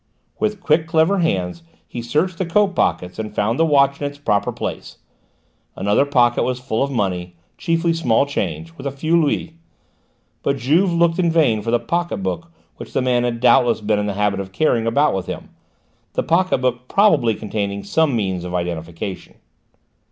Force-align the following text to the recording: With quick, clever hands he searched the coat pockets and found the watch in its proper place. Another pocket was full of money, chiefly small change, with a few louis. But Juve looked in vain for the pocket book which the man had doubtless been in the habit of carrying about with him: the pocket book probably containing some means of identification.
With 0.39 0.61
quick, 0.61 0.87
clever 0.87 1.19
hands 1.19 1.61
he 1.87 2.01
searched 2.01 2.39
the 2.39 2.45
coat 2.47 2.75
pockets 2.75 3.19
and 3.19 3.35
found 3.35 3.59
the 3.59 3.65
watch 3.67 4.01
in 4.01 4.07
its 4.07 4.17
proper 4.17 4.51
place. 4.51 4.97
Another 5.75 6.05
pocket 6.07 6.41
was 6.41 6.59
full 6.59 6.81
of 6.81 6.89
money, 6.89 7.35
chiefly 7.55 7.93
small 7.93 8.25
change, 8.25 8.75
with 8.79 8.87
a 8.87 8.91
few 8.91 9.15
louis. 9.21 9.55
But 10.41 10.57
Juve 10.57 10.91
looked 10.91 11.19
in 11.19 11.29
vain 11.29 11.61
for 11.61 11.69
the 11.69 11.79
pocket 11.79 12.17
book 12.23 12.51
which 12.77 12.93
the 12.93 13.01
man 13.03 13.23
had 13.23 13.39
doubtless 13.39 13.79
been 13.79 13.99
in 13.99 14.07
the 14.07 14.13
habit 14.15 14.39
of 14.39 14.51
carrying 14.51 14.87
about 14.87 15.13
with 15.13 15.27
him: 15.27 15.51
the 16.13 16.23
pocket 16.23 16.57
book 16.57 16.87
probably 16.87 17.35
containing 17.35 17.83
some 17.83 18.15
means 18.15 18.43
of 18.43 18.55
identification. 18.55 19.35